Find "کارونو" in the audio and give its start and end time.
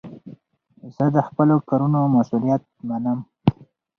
1.69-1.99